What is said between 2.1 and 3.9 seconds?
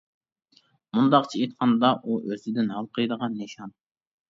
ئۆزىدىن ھالقىيدىغان «نىشان».